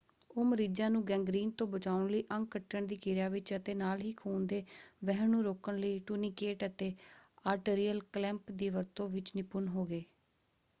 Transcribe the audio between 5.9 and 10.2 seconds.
Tourniquet ਅਤੇ arterial clamp ਦੀ ਵਰਤੋਂ ਵਿੱਚ ਨਿਪੁੰਨ ਹੋ ਗਏ।